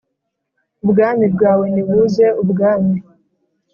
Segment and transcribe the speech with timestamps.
[0.83, 2.95] Ubwami bwawe nibuze Ubwami